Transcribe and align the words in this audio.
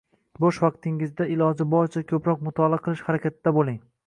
Boʻsh 0.43 0.59
vaqtlaringizda 0.63 1.27
iloji 1.35 1.67
boricha 1.75 2.03
koʻproq 2.13 2.43
mutolaa 2.49 2.81
qilish 2.89 3.05
harakatida 3.11 3.57
boʻling 3.61 3.81